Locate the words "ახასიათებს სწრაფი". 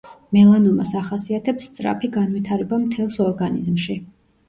1.01-2.11